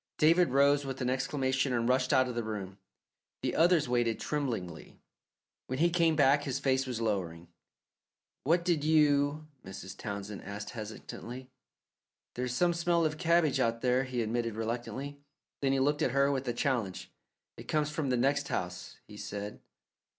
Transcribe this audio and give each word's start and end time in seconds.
David 0.17 0.49
rose 0.49 0.83
with 0.83 0.99
an 1.01 1.11
exclamation 1.11 1.71
and 1.73 1.87
rushed 1.87 2.11
out 2.11 2.27
of 2.27 2.33
the 2.33 2.43
room. 2.43 2.79
The 3.43 3.55
others 3.55 3.87
waited 3.87 4.19
tremblingly. 4.19 4.99
When 5.67 5.77
he 5.77 5.91
came 5.91 6.15
back 6.15 6.41
his 6.43 6.57
face 6.57 6.87
was 6.87 6.99
lowering. 6.99 7.49
"What 8.43 8.65
did 8.65 8.83
you" 8.83 9.45
Mrs. 9.63 9.95
Townsend 9.95 10.43
asked 10.43 10.71
hesitatingly. 10.71 11.51
"There's 12.33 12.55
some 12.55 12.73
smell 12.73 13.05
of 13.05 13.19
cabbage 13.19 13.59
out 13.59 13.81
there," 13.83 14.05
he 14.05 14.23
admitted 14.23 14.55
reluctantly. 14.55 15.19
Then 15.61 15.71
he 15.71 15.79
looked 15.79 16.01
at 16.01 16.09
her 16.13 16.31
with 16.31 16.47
a 16.47 16.53
challenge. 16.53 17.11
"It 17.55 17.67
comes 17.67 17.91
from 17.91 18.09
the 18.09 18.17
next 18.17 18.47
house," 18.47 18.97
he 19.07 19.17
said. 19.17 19.61